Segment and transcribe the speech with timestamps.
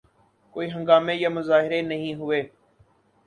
[0.55, 2.41] کوئی ہنگامے یا مظاہرے نہیں ہوئے۔